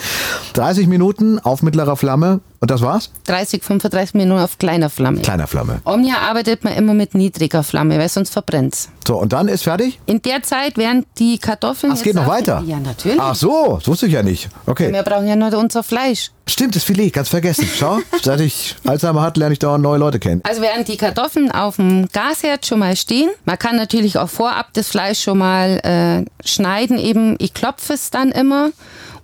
30 0.54 0.86
Minuten 0.88 1.38
auf 1.38 1.62
mittlerer 1.62 1.96
Flamme 1.96 2.40
und 2.60 2.70
das 2.70 2.82
war's? 2.82 3.10
30, 3.24 3.62
35 3.62 4.14
Minuten 4.14 4.40
auf 4.40 4.58
kleiner 4.58 4.90
Flamme. 4.90 5.20
Kleiner 5.20 5.46
Flamme. 5.46 5.80
Omnia 5.84 6.18
arbeitet 6.18 6.64
man 6.64 6.72
immer 6.74 6.94
mit 6.94 7.14
niedriger 7.14 7.62
Flamme, 7.62 7.98
weil 7.98 8.08
sonst 8.08 8.30
verbrennt's. 8.30 8.88
So, 9.06 9.16
und 9.16 9.32
dann 9.32 9.48
ist 9.48 9.62
fertig? 9.62 10.00
In 10.06 10.20
der 10.22 10.42
Zeit 10.42 10.76
werden 10.76 11.06
die 11.18 11.38
Kartoffeln. 11.38 11.92
Ach, 11.92 11.96
es 11.96 12.02
geht 12.02 12.16
noch 12.16 12.26
weiter? 12.26 12.62
Ja, 12.66 12.78
natürlich. 12.80 13.20
Ach 13.20 13.34
so, 13.34 13.76
das 13.78 13.86
wusste 13.86 14.06
ich 14.06 14.12
ja 14.12 14.22
nicht. 14.22 14.48
Okay. 14.66 14.92
Wir 14.92 15.02
brauchen 15.02 15.28
ja 15.28 15.36
nur 15.36 15.56
unser 15.56 15.82
Fleisch. 15.82 16.30
Stimmt, 16.46 16.74
das 16.74 16.82
Filet, 16.82 17.10
ganz 17.10 17.28
vergessen. 17.28 17.68
Schau, 17.76 18.00
seit 18.22 18.40
ich 18.40 18.74
Alzheimer 18.84 19.22
hat, 19.22 19.36
lerne 19.36 19.52
ich 19.52 19.58
dauernd 19.58 19.82
neue 19.82 19.98
Leute 19.98 20.18
kennen. 20.18 20.40
Also 20.44 20.60
während 20.60 20.88
die 20.88 20.96
Kartoffeln 20.96 21.50
auf 21.50 21.76
dem 21.76 22.08
Gasherd 22.12 22.66
schon 22.66 22.80
mal 22.80 22.96
stehen, 22.96 23.30
man 23.44 23.58
kann 23.58 23.76
natürlich 23.76 24.18
auch 24.18 24.28
vorab 24.28 24.68
das 24.72 24.88
Fleisch 24.88 25.22
schon 25.22 25.38
mal 25.38 25.78
äh, 25.84 26.46
schneiden. 26.46 26.98
Eben, 26.98 27.36
ich 27.38 27.54
klopfe 27.54 27.92
es 27.92 28.10
dann 28.10 28.32
immer 28.32 28.70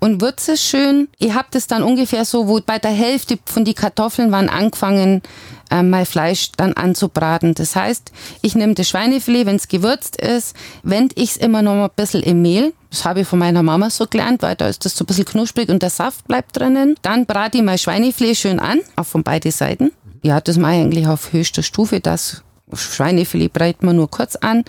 und 0.04 0.20
würze 0.20 0.52
es 0.52 0.62
schön. 0.62 1.08
Ihr 1.18 1.34
habt 1.34 1.54
es 1.54 1.66
dann 1.66 1.82
ungefähr 1.82 2.26
so, 2.26 2.46
wo 2.46 2.60
bei 2.60 2.78
der 2.78 2.90
Hälfte 2.90 3.38
von 3.46 3.64
die 3.64 3.72
Kartoffeln 3.72 4.30
waren 4.32 4.50
angefangen, 4.50 5.22
äh, 5.70 5.82
mein 5.82 6.04
Fleisch 6.04 6.52
dann 6.58 6.74
anzubraten. 6.74 7.54
Das 7.54 7.74
heißt, 7.74 8.12
ich 8.42 8.54
nehme 8.54 8.74
das 8.74 8.86
Schweinefilet, 8.86 9.46
wenn 9.46 9.56
es 9.56 9.66
gewürzt 9.66 10.16
ist, 10.20 10.54
wende 10.82 11.14
ich 11.16 11.30
es 11.30 11.36
immer 11.38 11.62
noch 11.62 11.74
mal 11.74 11.86
ein 11.86 11.90
bisschen 11.96 12.22
im 12.22 12.42
Mehl. 12.42 12.74
Das 12.90 13.06
habe 13.06 13.22
ich 13.22 13.26
von 13.26 13.38
meiner 13.38 13.62
Mama 13.62 13.88
so 13.88 14.06
gelernt, 14.06 14.42
weil 14.42 14.56
da 14.56 14.68
ist 14.68 14.84
das 14.84 14.94
so 14.94 15.04
ein 15.04 15.06
bisschen 15.06 15.24
knusprig 15.24 15.70
und 15.70 15.82
der 15.82 15.88
Saft 15.88 16.28
bleibt 16.28 16.54
drinnen. 16.54 16.96
Dann 17.00 17.24
brate 17.24 17.56
ich 17.56 17.64
mein 17.64 17.78
Schweinefilet 17.78 18.36
schön 18.36 18.60
an, 18.60 18.80
auch 18.96 19.06
von 19.06 19.22
beiden 19.22 19.52
Seiten. 19.52 19.90
Ja, 20.22 20.38
das 20.42 20.58
mache 20.58 20.74
ich 20.74 20.80
eigentlich 20.82 21.06
auf 21.06 21.32
höchster 21.32 21.62
Stufe. 21.62 22.00
Das 22.00 22.42
Schweinefilet 22.74 23.54
breit 23.54 23.82
man 23.82 23.96
nur 23.96 24.10
kurz 24.10 24.36
an. 24.36 24.64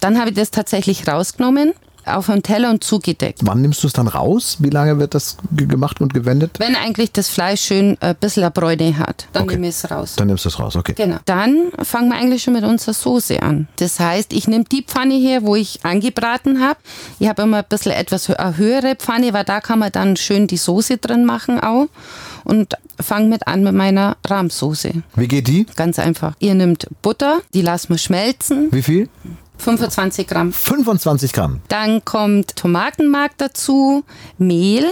Dann 0.00 0.18
habe 0.18 0.30
ich 0.30 0.36
das 0.36 0.50
tatsächlich 0.50 1.06
rausgenommen, 1.06 1.74
auf 2.08 2.28
einen 2.30 2.42
Teller 2.42 2.70
und 2.70 2.82
zugedeckt. 2.84 3.40
Wann 3.42 3.60
nimmst 3.60 3.82
du 3.82 3.86
es 3.86 3.92
dann 3.92 4.08
raus? 4.08 4.56
Wie 4.60 4.70
lange 4.70 4.98
wird 4.98 5.14
das 5.14 5.36
ge- 5.52 5.66
gemacht 5.66 6.00
und 6.00 6.14
gewendet? 6.14 6.58
Wenn 6.58 6.74
eigentlich 6.76 7.12
das 7.12 7.28
Fleisch 7.28 7.60
schön 7.62 7.96
ein 8.00 8.14
bisschen 8.16 8.42
eine 8.44 8.50
Bräune 8.50 8.98
hat, 8.98 9.26
dann 9.32 9.44
Okay. 9.44 9.54
nehme 9.56 9.68
ich 9.68 9.74
es 9.76 9.90
raus. 9.90 10.14
Dann 10.16 10.26
nimmst 10.28 10.44
du 10.44 10.48
es 10.48 10.58
raus, 10.58 10.76
okay. 10.76 10.94
Genau. 10.96 11.16
Dann 11.26 11.70
fangen 11.82 12.10
wir 12.10 12.16
eigentlich 12.18 12.42
schon 12.42 12.54
mit 12.54 12.64
unserer 12.64 12.94
Soße 12.94 13.42
an. 13.42 13.68
Das 13.76 14.00
heißt, 14.00 14.32
ich 14.32 14.48
nehme 14.48 14.64
die 14.64 14.82
Pfanne 14.82 15.14
her, 15.14 15.42
wo 15.42 15.54
ich 15.56 15.84
angebraten 15.84 16.60
habe. 16.60 16.78
Ich 17.18 17.28
habe 17.28 17.42
immer 17.42 17.58
ein 17.58 17.64
bisschen 17.68 17.92
etwas 17.92 18.28
höhere 18.28 18.96
Pfanne, 18.96 19.32
weil 19.32 19.44
da 19.44 19.60
kann 19.60 19.78
man 19.78 19.92
dann 19.92 20.16
schön 20.16 20.46
die 20.46 20.56
Soße 20.56 20.98
drin 20.98 21.24
machen 21.24 21.60
auch. 21.60 21.86
Und 22.44 22.74
fange 23.00 23.28
mit 23.28 23.46
an 23.46 23.62
mit 23.62 23.74
meiner 23.74 24.16
Rahmsoße. 24.26 24.90
Wie 25.16 25.28
geht 25.28 25.48
die? 25.48 25.66
Ganz 25.76 25.98
einfach. 25.98 26.34
Ihr 26.38 26.54
nehmt 26.54 26.86
Butter, 27.02 27.40
die 27.52 27.62
lassen 27.62 27.90
wir 27.90 27.98
schmelzen, 27.98 28.68
Wie 28.72 28.82
viel? 28.82 29.08
25 29.58 30.26
Gramm. 30.26 30.52
25 30.52 31.32
Gramm. 31.32 31.60
Dann 31.68 32.04
kommt 32.04 32.56
Tomatenmark 32.56 33.32
dazu, 33.38 34.04
Mehl, 34.38 34.90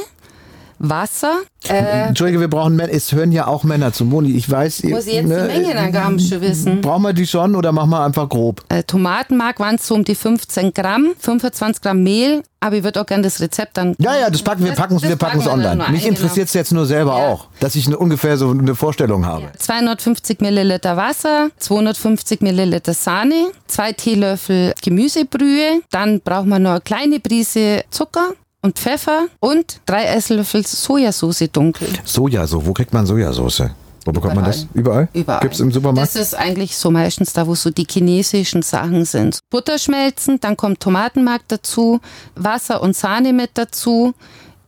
Wasser. 0.79 1.39
Äh, 1.69 2.09
Entschuldige, 2.09 2.41
wir 2.41 2.49
brauchen 2.49 2.77
Männer. 2.77 2.93
Es 2.93 3.13
hören 3.13 3.33
ja 3.33 3.47
auch 3.47 3.65
Männer 3.65 3.93
zu. 3.93 4.05
Moni, 4.05 4.31
ich 4.37 4.49
weiß. 4.49 4.85
muss 4.85 5.07
ich 5.07 5.15
jetzt 5.15 5.27
ne, 5.27 5.49
die 5.53 5.61
Mengenangaben 5.61 6.19
schon 6.21 6.41
wissen? 6.41 6.81
Brauchen 6.81 7.03
wir 7.03 7.13
die 7.13 7.27
schon 7.27 7.57
oder 7.57 7.73
machen 7.73 7.91
wir 7.91 8.05
einfach 8.05 8.29
grob? 8.29 8.63
Äh, 8.69 8.83
Tomatenmark 8.85 9.59
waren 9.59 9.77
es 9.77 9.87
so 9.87 9.95
um 9.95 10.05
die 10.05 10.15
15 10.15 10.73
Gramm, 10.73 11.15
25 11.19 11.83
Gramm 11.83 12.03
Mehl, 12.03 12.43
aber 12.61 12.77
ich 12.77 12.85
würde 12.85 13.01
auch 13.01 13.07
gerne 13.07 13.25
das 13.25 13.41
Rezept 13.41 13.77
dann. 13.77 13.95
Ja, 13.99 14.17
ja, 14.17 14.31
das 14.31 14.43
packen 14.43 14.65
wir, 14.65 14.73
packen 14.73 14.97
es 14.97 15.03
das 15.03 15.11
wir 15.11 15.17
packen 15.17 15.41
es 15.41 15.47
online. 15.49 15.85
Mich 15.91 16.05
ein, 16.05 16.11
interessiert 16.11 16.49
es 16.49 16.55
jetzt 16.55 16.73
nur 16.73 16.87
selber 16.87 17.19
Ja. 17.19 17.29
auch, 17.29 17.49
dass 17.61 17.75
ich 17.75 17.87
eine, 17.87 17.97
ungefähr 17.99 18.37
so 18.37 18.51
eine 18.51 18.75
Vorstellung 18.75 19.27
habe. 19.27 19.51
250 19.59 20.41
Milliliter 20.41 20.97
Wasser, 20.97 21.51
250 21.59 22.43
Milliliter 22.43 22.95
Sahne, 22.95 23.47
zwei 23.67 23.93
Teelöffel 23.93 24.75
Gemüsebrühe, 24.83 25.81
dann 25.91 26.21
braucht 26.21 26.47
man 26.47 26.63
noch 26.63 26.71
eine 26.73 26.81
kleine 26.81 27.19
Prise 27.21 27.83
Zucker 27.91 28.35
und 28.67 28.79
Pfeffer 28.81 29.29
und 29.39 29.81
drei 29.87 30.07
Esslöffel 30.07 30.67
Sojasauce 30.67 31.49
dunkel. 31.53 31.89
Sojasauce, 32.05 32.67
wo 32.67 32.73
kriegt 32.73 32.93
man 32.93 33.07
Sojasauce? 33.07 33.71
Wo 34.05 34.11
bekommt 34.13 34.35
man 34.35 34.45
das? 34.45 34.67
Überall? 34.75 35.09
Überall. 35.13 35.41
Gibt 35.41 35.55
es 35.55 35.61
im 35.61 35.71
Supermarkt? 35.71 36.15
Das 36.15 36.21
ist 36.21 36.35
eigentlich 36.35 36.77
so 36.77 36.91
meistens 36.91 37.33
da, 37.33 37.47
wo 37.47 37.55
so 37.55 37.71
die 37.71 37.87
chinesischen 37.89 38.63
Sachen 38.63 39.05
sind. 39.05 39.39
Butter 39.51 39.79
schmelzen, 39.79 40.41
dann 40.41 40.57
kommt 40.57 40.81
Tomatenmark 40.81 41.43
dazu, 41.47 42.01
Wasser 42.35 42.83
und 42.83 42.97
Sahne 42.97 43.33
mit 43.33 43.51
dazu, 43.55 44.15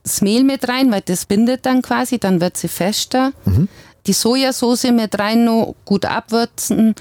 das 0.03 0.21
Mehl 0.21 0.45
mit 0.45 0.67
rein, 0.69 0.91
weil 0.91 1.01
das 1.01 1.25
bindet 1.25 1.65
dann 1.65 1.81
quasi, 1.81 2.19
dann 2.19 2.39
wird 2.39 2.55
sie 2.55 2.69
fester. 2.69 3.33
Mhm. 3.43 3.67
Die 4.07 4.13
Sojasauce 4.13 4.91
mit 4.91 5.19
rein, 5.19 5.43
noch 5.43 5.75
gut 5.83 6.05
abwürzen 6.05 6.95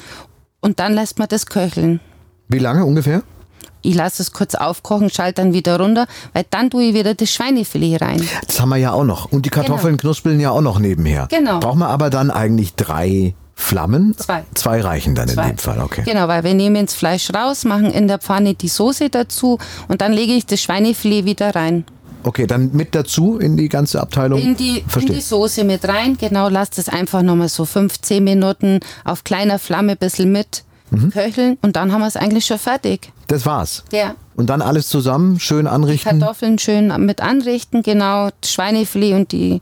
und 0.61 0.81
dann 0.81 0.95
lässt 0.95 1.21
man 1.21 1.29
das 1.29 1.47
köcheln. 1.47 2.01
Wie 2.49 2.59
lange 2.59 2.85
ungefähr? 2.85 3.23
Ich 3.89 3.95
lasse 3.95 4.21
es 4.21 4.33
kurz 4.33 4.55
aufkochen, 4.55 5.09
schalte 5.09 5.41
dann 5.41 5.55
wieder 5.55 5.81
runter, 5.81 6.07
weil 6.35 6.45
dann 6.51 6.69
tue 6.69 6.83
ich 6.85 6.95
wieder 6.95 7.15
das 7.15 7.31
Schweinefilet 7.33 8.03
rein. 8.03 8.23
Das 8.47 8.61
haben 8.61 8.69
wir 8.69 8.77
ja 8.77 8.93
auch 8.93 9.05
noch. 9.05 9.33
Und 9.33 9.47
die 9.47 9.49
Kartoffeln 9.51 9.97
knuspeln 9.97 10.39
ja 10.41 10.51
auch 10.51 10.61
noch 10.61 10.79
nebenher. 10.79 11.27
Genau. 11.31 11.59
Brauchen 11.61 11.79
wir 11.79 11.89
aber 11.89 12.11
dann 12.11 12.31
eigentlich 12.31 12.75
drei 12.75 13.35
Flammen? 13.55 14.15
Zwei. 14.19 14.45
Zwei 14.55 14.83
reichen 14.83 15.15
dann 15.15 15.29
in 15.31 15.37
Zwei. 15.37 15.49
dem 15.49 15.57
Fall, 15.57 15.81
okay. 15.81 16.03
Genau, 16.05 16.29
weil 16.29 16.45
wir 16.45 16.53
nehmen 16.53 16.85
das 16.85 16.95
Fleisch 16.95 17.33
raus, 17.33 17.65
machen 17.65 17.87
in 17.91 18.09
der 18.09 18.19
Pfanne 18.19 18.53
die 18.55 18.69
Soße 18.69 19.09
dazu 19.09 19.59
und 19.89 20.03
dann 20.03 20.13
lege 20.13 20.35
ich 20.35 20.45
das 20.45 20.61
Schweinefilet 20.61 21.25
wieder 21.25 21.55
rein. 21.55 21.85
Okay, 22.25 22.47
dann 22.47 22.71
mit 22.75 22.95
dazu 22.95 23.39
in 23.39 23.57
die 23.57 23.71
ganze 23.71 24.03
Abteilung. 24.03 24.39
In 24.39 24.55
die, 24.55 24.85
in 25.01 25.07
die 25.07 25.21
Soße 25.23 25.65
mit 25.65 25.89
rein, 25.89 26.19
genau, 26.21 26.51
lasst 26.51 26.77
es 26.79 26.91
einfach 26.91 27.23
nochmal 27.23 27.49
so 27.49 27.65
15 27.65 28.23
Minuten 28.23 28.81
auf 29.07 29.25
kleiner 29.25 29.59
Flamme 29.59 29.93
ein 29.93 29.99
bisschen 29.99 30.31
mit 30.31 30.65
Mhm. 30.91 31.11
köcheln 31.11 31.59
und 31.61 31.77
dann 31.77 31.93
haben 31.93 32.01
wir 32.01 32.07
es 32.07 32.17
eigentlich 32.17 32.47
schon 32.47 32.59
fertig. 32.59 33.13
Das 33.29 33.47
war's. 33.47 33.85
Ja. 33.93 34.15
Und 34.37 34.51
dann 34.51 34.63
alles 34.63 34.89
zusammen 34.89 35.39
schön 35.39 35.67
anrichten. 35.67 36.19
Kartoffeln 36.19 36.59
schön 36.59 36.93
mit 37.05 37.21
anrichten, 37.21 37.83
genau, 37.83 38.31
Schweinefilet 38.45 39.15
und 39.15 39.33
die 39.33 39.61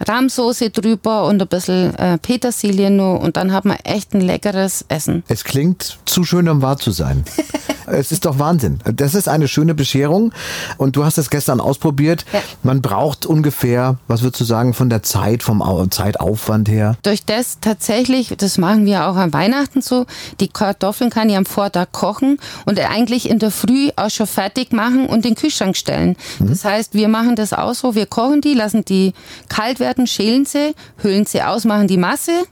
Rahmsoße 0.00 0.70
drüber 0.70 1.24
und 1.26 1.40
ein 1.40 1.48
bisschen 1.48 1.94
äh, 1.96 2.18
Petersilie 2.18 2.90
noch 2.90 3.18
und 3.20 3.36
dann 3.36 3.52
hat 3.52 3.64
man 3.64 3.76
echt 3.84 4.14
ein 4.14 4.20
leckeres 4.20 4.84
Essen. 4.88 5.22
Es 5.28 5.44
klingt 5.44 5.98
zu 6.04 6.24
schön, 6.24 6.48
um 6.48 6.62
wahr 6.62 6.76
zu 6.78 6.90
sein. 6.90 7.24
es 7.86 8.12
ist 8.12 8.24
doch 8.24 8.38
Wahnsinn. 8.38 8.78
Das 8.84 9.14
ist 9.14 9.28
eine 9.28 9.48
schöne 9.48 9.74
Bescherung. 9.74 10.32
Und 10.78 10.96
du 10.96 11.04
hast 11.04 11.18
es 11.18 11.30
gestern 11.30 11.60
ausprobiert. 11.60 12.24
Ja. 12.32 12.40
Man 12.62 12.82
braucht 12.82 13.26
ungefähr, 13.26 13.96
was 14.08 14.22
würdest 14.22 14.40
du 14.40 14.44
sagen, 14.44 14.74
von 14.74 14.88
der 14.90 15.02
Zeit, 15.02 15.42
vom 15.42 15.62
Au- 15.62 15.86
Zeitaufwand 15.86 16.68
her? 16.68 16.96
Durch 17.02 17.24
das 17.24 17.58
tatsächlich, 17.60 18.34
das 18.38 18.58
machen 18.58 18.86
wir 18.86 19.06
auch 19.08 19.16
an 19.16 19.32
Weihnachten 19.32 19.82
so, 19.82 20.06
die 20.40 20.48
Kartoffeln 20.48 21.10
kann 21.10 21.28
ich 21.28 21.36
am 21.36 21.46
Vortag 21.46 21.88
kochen 21.92 22.38
und 22.64 22.80
eigentlich 22.80 23.28
in 23.28 23.38
der 23.38 23.50
Früh 23.50 23.90
auch 23.96 24.10
schon 24.10 24.26
fertig 24.26 24.72
machen 24.72 25.06
und 25.06 25.16
in 25.16 25.22
den 25.22 25.34
Kühlschrank 25.34 25.76
stellen. 25.76 26.16
Das 26.40 26.64
heißt, 26.64 26.94
wir 26.94 27.08
machen 27.08 27.36
das 27.36 27.52
auch 27.52 27.74
so, 27.74 27.94
wir 27.94 28.06
kochen 28.06 28.40
die, 28.40 28.54
lassen 28.54 28.84
die 28.84 29.12
kalt 29.48 29.80
werden, 29.80 29.83
schälen 30.06 30.44
sie, 30.44 30.74
hüllen 30.98 31.26
sie 31.26 31.42
aus, 31.42 31.64
machen 31.64 31.88
die 31.88 31.96
Masse 31.96 32.44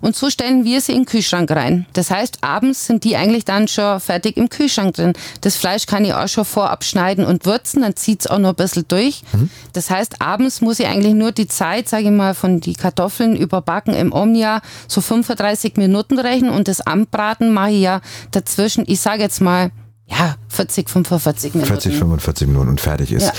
und 0.00 0.16
so 0.16 0.30
stellen 0.30 0.64
wir 0.64 0.80
sie 0.80 0.92
in 0.92 1.00
den 1.00 1.06
Kühlschrank 1.06 1.50
rein. 1.50 1.86
Das 1.92 2.10
heißt, 2.10 2.38
abends 2.42 2.86
sind 2.86 3.04
die 3.04 3.16
eigentlich 3.16 3.44
dann 3.44 3.68
schon 3.68 4.00
fertig 4.00 4.36
im 4.36 4.48
Kühlschrank 4.48 4.94
drin. 4.94 5.12
Das 5.40 5.56
Fleisch 5.56 5.86
kann 5.86 6.04
ich 6.04 6.14
auch 6.14 6.28
schon 6.28 6.44
vorab 6.44 6.84
schneiden 6.84 7.24
und 7.24 7.46
würzen, 7.46 7.82
dann 7.82 7.96
zieht's 7.96 8.26
auch 8.26 8.38
noch 8.38 8.50
ein 8.50 8.56
bisschen 8.56 8.84
durch. 8.88 9.22
Das 9.72 9.90
heißt, 9.90 10.20
abends 10.20 10.60
muss 10.60 10.80
ich 10.80 10.86
eigentlich 10.86 11.14
nur 11.14 11.32
die 11.32 11.48
Zeit, 11.48 11.88
sage 11.88 12.04
ich 12.04 12.10
mal, 12.10 12.34
von 12.34 12.60
die 12.60 12.74
Kartoffeln 12.74 13.36
überbacken 13.36 13.94
im 13.94 14.12
Omnia 14.12 14.60
so 14.86 15.00
35 15.00 15.76
Minuten 15.76 16.18
rechnen 16.18 16.50
und 16.50 16.68
das 16.68 16.80
Anbraten 16.80 17.52
mache 17.52 17.70
ich 17.70 17.82
ja 17.82 18.00
dazwischen, 18.30 18.84
ich 18.86 19.00
sage 19.00 19.22
jetzt 19.22 19.40
mal, 19.40 19.70
ja, 20.06 20.36
40, 20.48 20.88
45 20.88 21.54
Minuten. 21.54 21.68
40, 21.68 21.96
45 21.96 22.48
Minuten 22.48 22.68
und 22.70 22.80
fertig 22.80 23.12
ist. 23.12 23.26
Ja. 23.26 23.32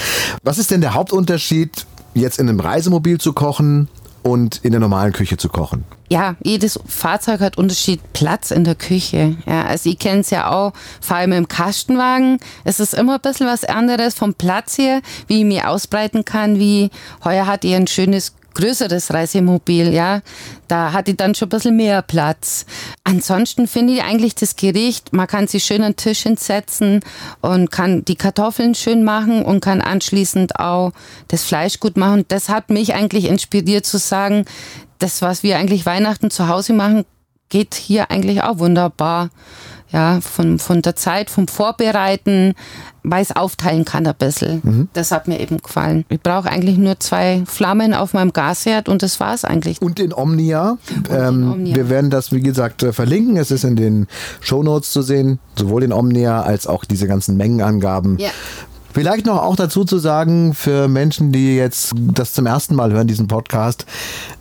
Was 0.43 0.59
ist 0.59 0.69
denn 0.69 0.81
der 0.81 0.93
Hauptunterschied, 0.93 1.87
jetzt 2.13 2.39
in 2.39 2.49
einem 2.49 2.59
Reisemobil 2.59 3.19
zu 3.19 3.33
kochen 3.33 3.87
und 4.23 4.57
in 4.63 4.71
der 4.71 4.79
normalen 4.79 5.13
Küche 5.13 5.37
zu 5.37 5.49
kochen? 5.49 5.85
Ja, 6.09 6.35
jedes 6.43 6.79
Fahrzeug 6.87 7.39
hat 7.39 7.57
Unterschied 7.57 8.01
Platz 8.13 8.49
in 8.51 8.63
der 8.63 8.75
Küche. 8.75 9.37
Ja, 9.45 9.65
also 9.65 9.89
ich 9.89 9.99
kenne 9.99 10.21
es 10.21 10.31
ja 10.31 10.49
auch, 10.49 10.73
vor 11.01 11.17
allem 11.17 11.33
im 11.33 11.47
Kastenwagen. 11.47 12.39
Es 12.63 12.79
ist 12.79 12.95
immer 12.95 13.15
ein 13.15 13.21
bisschen 13.21 13.47
was 13.47 13.63
anderes 13.63 14.15
vom 14.15 14.33
Platz 14.33 14.77
her, 14.77 15.01
wie 15.27 15.39
ich 15.39 15.45
mich 15.45 15.63
ausbreiten 15.63 16.25
kann, 16.25 16.57
wie 16.57 16.89
heuer 17.23 17.45
hat 17.45 17.63
ihr 17.63 17.77
ein 17.77 17.87
schönes 17.87 18.33
größeres 18.53 19.13
Reisemobil, 19.13 19.93
ja. 19.93 20.21
Da 20.67 20.93
hatte 20.93 21.11
ich 21.11 21.17
dann 21.17 21.35
schon 21.35 21.47
ein 21.47 21.49
bisschen 21.49 21.75
mehr 21.75 22.01
Platz. 22.01 22.65
Ansonsten 23.03 23.67
finde 23.67 23.93
ich 23.93 24.03
eigentlich 24.03 24.35
das 24.35 24.55
Gericht, 24.55 25.13
man 25.13 25.27
kann 25.27 25.47
sich 25.47 25.63
schön 25.63 25.81
an 25.81 25.93
den 25.93 25.97
Tisch 25.97 26.23
hinsetzen 26.23 27.01
und 27.41 27.71
kann 27.71 28.05
die 28.05 28.15
Kartoffeln 28.15 28.75
schön 28.75 29.03
machen 29.03 29.43
und 29.43 29.61
kann 29.61 29.81
anschließend 29.81 30.59
auch 30.59 30.91
das 31.27 31.43
Fleisch 31.43 31.79
gut 31.79 31.97
machen. 31.97 32.25
Das 32.27 32.49
hat 32.49 32.69
mich 32.69 32.93
eigentlich 32.93 33.25
inspiriert 33.25 33.85
zu 33.85 33.97
sagen, 33.97 34.45
das, 34.99 35.21
was 35.21 35.43
wir 35.43 35.57
eigentlich 35.57 35.85
Weihnachten 35.85 36.29
zu 36.29 36.47
Hause 36.47 36.73
machen, 36.73 37.05
geht 37.49 37.75
hier 37.75 38.11
eigentlich 38.11 38.43
auch 38.43 38.59
wunderbar. 38.59 39.29
Ja, 39.91 40.19
von, 40.21 40.59
von 40.59 40.81
der 40.83 40.95
Zeit, 40.95 41.31
vom 41.31 41.47
Vorbereiten, 41.47 42.53
weil 43.03 43.23
es 43.23 43.35
aufteilen 43.35 43.85
kann 43.85 44.05
ein 44.05 44.13
bisschen. 44.17 44.89
Das 44.93 45.11
hat 45.11 45.27
mir 45.27 45.39
eben 45.39 45.57
gefallen. 45.57 46.05
Ich 46.09 46.21
brauche 46.21 46.49
eigentlich 46.49 46.77
nur 46.77 46.99
zwei 46.99 47.43
Flammen 47.45 47.93
auf 47.93 48.13
meinem 48.13 48.31
Gasherd 48.31 48.87
und 48.87 49.01
das 49.01 49.19
war's 49.19 49.45
eigentlich. 49.45 49.81
Und 49.81 49.99
in 49.99 50.13
Omnia. 50.13 50.77
ähm, 51.09 51.53
Omnia. 51.53 51.75
Wir 51.75 51.89
werden 51.89 52.09
das, 52.11 52.31
wie 52.31 52.41
gesagt, 52.41 52.83
äh, 52.83 52.93
verlinken. 52.93 53.37
Es 53.37 53.49
ist 53.51 53.63
in 53.63 53.75
den 53.75 54.07
Shownotes 54.41 54.91
zu 54.91 55.01
sehen, 55.01 55.39
sowohl 55.55 55.83
in 55.83 55.93
Omnia 55.93 56.41
als 56.43 56.67
auch 56.67 56.85
diese 56.85 57.07
ganzen 57.07 57.35
Mengenangaben. 57.37 58.19
Ja. 58.19 58.29
Vielleicht 58.93 59.25
noch 59.25 59.41
auch 59.41 59.55
dazu 59.55 59.85
zu 59.85 59.97
sagen, 59.99 60.53
für 60.53 60.87
Menschen, 60.87 61.31
die 61.31 61.55
jetzt 61.55 61.93
das 61.95 62.33
zum 62.33 62.45
ersten 62.45 62.75
Mal 62.75 62.91
hören, 62.91 63.07
diesen 63.07 63.27
Podcast, 63.27 63.85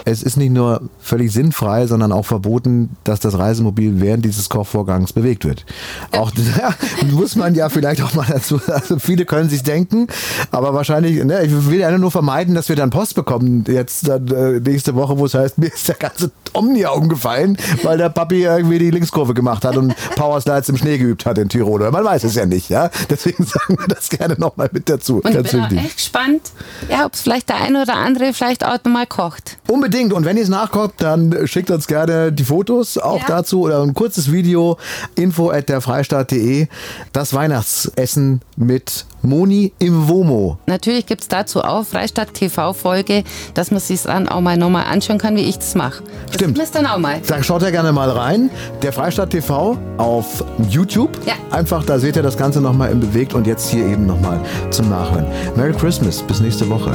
es 0.04 0.22
ist 0.22 0.36
nicht 0.36 0.52
nur 0.52 0.82
völlig 1.00 1.32
sinnfrei, 1.32 1.86
sondern 1.86 2.12
auch 2.12 2.24
verboten, 2.24 2.96
dass 3.04 3.20
das 3.20 3.38
Reisemobil 3.38 4.00
während 4.00 4.24
dieses 4.24 4.48
Kochvorgangs 4.48 5.12
bewegt 5.12 5.44
wird. 5.44 5.66
Auch 6.12 6.32
ja, 6.58 6.74
muss 7.12 7.36
man 7.36 7.54
ja 7.54 7.68
vielleicht 7.68 8.02
auch 8.02 8.14
mal 8.14 8.26
dazu, 8.28 8.60
also 8.68 8.98
viele 8.98 9.24
können 9.24 9.50
sich 9.50 9.62
denken, 9.62 10.06
aber 10.50 10.72
wahrscheinlich, 10.72 11.22
ne, 11.24 11.44
ich 11.44 11.70
will 11.70 11.80
ja 11.80 11.96
nur 11.98 12.10
vermeiden, 12.10 12.54
dass 12.54 12.68
wir 12.68 12.76
dann 12.76 12.90
Post 12.90 13.14
bekommen 13.14 13.64
jetzt 13.68 14.08
dann, 14.08 14.28
äh, 14.28 14.60
nächste 14.60 14.94
Woche, 14.94 15.18
wo 15.18 15.26
es 15.26 15.34
heißt, 15.34 15.58
mir 15.58 15.66
ist 15.66 15.88
der 15.88 15.96
ganze 15.96 16.30
Omnia 16.52 16.90
umgefallen, 16.90 17.58
weil 17.82 17.98
der 17.98 18.08
Papi 18.08 18.44
irgendwie 18.44 18.78
die 18.78 18.90
Linkskurve 18.90 19.34
gemacht 19.34 19.64
hat 19.64 19.76
und 19.76 19.94
Powerslides 20.16 20.68
im 20.70 20.76
Schnee 20.76 20.98
geübt 20.98 21.26
hat 21.26 21.38
in 21.38 21.48
Tirol. 21.48 21.90
Man 21.90 22.04
weiß 22.04 22.24
es 22.24 22.34
ja 22.34 22.46
nicht, 22.46 22.68
ja. 22.68 22.90
Deswegen 23.10 23.44
sagen 23.44 23.76
wir 23.78 23.88
das 23.88 24.08
gerne 24.08 24.36
nochmal 24.40 24.68
mit 24.72 24.88
dazu. 24.88 25.20
Und 25.22 25.34
ich 25.34 25.50
bin 25.50 25.60
auch 25.60 25.70
echt 25.72 25.96
gespannt, 25.96 26.42
ja, 26.88 27.04
ob 27.06 27.14
es 27.14 27.20
vielleicht 27.22 27.48
der 27.48 27.56
eine 27.56 27.82
oder 27.82 27.94
andere 27.94 28.32
vielleicht 28.32 28.64
auch 28.64 28.78
mal 28.84 29.06
kocht. 29.06 29.58
Unbedingt. 29.68 30.12
Und 30.12 30.24
wenn 30.24 30.36
ihr 30.36 30.42
es 30.42 30.48
nachkocht, 30.48 30.94
dann 30.98 31.46
schickt 31.46 31.70
uns 31.70 31.86
gerne 31.86 32.32
die 32.32 32.44
Fotos 32.44 32.96
auch 32.98 33.20
Ja. 33.20 33.26
dazu 33.28 33.62
oder 33.62 33.82
ein 33.82 33.94
kurzes 33.94 34.32
Video. 34.32 34.78
Info 35.14 35.50
at 35.50 35.68
derfreistaat.de. 35.68 36.68
Das 37.12 37.34
Weihnachtsessen 37.34 38.40
mit 38.56 39.06
Moni 39.22 39.72
im 39.78 40.08
Womo. 40.08 40.58
Natürlich 40.66 41.06
gibt 41.06 41.22
es 41.22 41.28
dazu 41.28 41.62
auch 41.62 41.84
Freistadt 41.84 42.34
TV-Folge, 42.34 43.24
dass 43.54 43.70
man 43.70 43.80
sich 43.80 44.02
dann 44.02 44.28
auch 44.28 44.40
mal 44.40 44.56
nochmal 44.56 44.84
anschauen 44.84 45.18
kann, 45.18 45.36
wie 45.36 45.42
ich 45.42 45.58
das 45.58 45.74
mache. 45.74 46.02
Das 46.26 46.36
Stimmt. 46.36 46.58
müsst 46.58 46.74
dann 46.74 46.86
auch 46.86 46.98
mal. 46.98 47.20
Da 47.26 47.42
schaut 47.42 47.62
ja 47.62 47.70
gerne 47.70 47.92
mal 47.92 48.10
rein. 48.10 48.50
Der 48.82 48.92
Freistaat 48.92 49.30
TV 49.30 49.76
auf 49.96 50.44
YouTube. 50.68 51.10
Ja. 51.26 51.34
Einfach, 51.50 51.84
da 51.84 51.98
seht 51.98 52.16
ihr 52.16 52.22
das 52.22 52.36
Ganze 52.36 52.60
nochmal 52.60 52.90
im 52.90 53.00
Bewegt 53.00 53.34
und 53.34 53.46
jetzt 53.46 53.70
hier 53.70 53.86
eben 53.86 54.06
nochmal 54.06 54.40
zum 54.70 54.88
Nachhören. 54.88 55.26
Merry 55.56 55.72
Christmas. 55.72 56.22
Bis 56.22 56.40
nächste 56.40 56.68
Woche. 56.68 56.90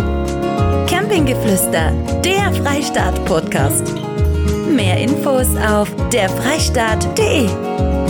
Campinggeflüster, 0.88 1.92
der 2.24 2.54
Freistaat-Podcast. 2.64 3.94
Mehr 4.70 4.98
Infos 4.98 5.48
auf 5.70 5.90
derfreistaat.de. 6.12 8.03